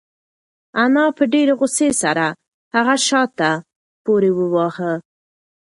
[0.83, 2.25] انا په ډېرې غوسې سره
[2.75, 3.51] هغه شاته
[4.03, 4.93] پورې واهه.